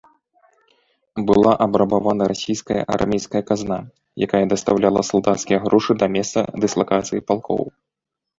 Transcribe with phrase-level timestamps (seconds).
[1.31, 3.77] Была абрабавана расійская армейская казна,
[4.27, 7.63] якая дастаўляла салдацкія грошы да месца дыслакацыі палкоў.